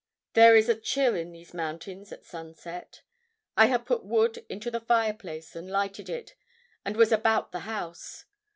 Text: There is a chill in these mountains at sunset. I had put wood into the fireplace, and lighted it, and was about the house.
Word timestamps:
There 0.33 0.55
is 0.55 0.67
a 0.67 0.73
chill 0.73 1.13
in 1.15 1.31
these 1.31 1.53
mountains 1.53 2.11
at 2.11 2.23
sunset. 2.25 3.03
I 3.55 3.67
had 3.67 3.85
put 3.85 4.03
wood 4.03 4.43
into 4.49 4.71
the 4.71 4.79
fireplace, 4.79 5.55
and 5.55 5.69
lighted 5.69 6.09
it, 6.09 6.33
and 6.83 6.97
was 6.97 7.11
about 7.11 7.51
the 7.51 7.59
house. 7.69 8.25